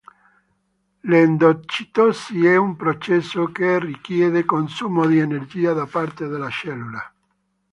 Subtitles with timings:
[1.03, 7.13] L'endocitosi è un processo che richiede consumo di energia da parte della cellula.